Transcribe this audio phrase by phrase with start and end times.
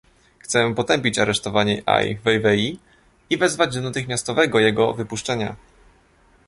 [0.39, 2.79] Chcę potępić aresztowanie Ai Weiwei
[3.29, 5.55] i wezwać do natychmiastowego jego wypuszczenia